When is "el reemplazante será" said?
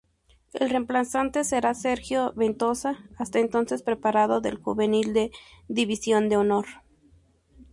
0.53-1.75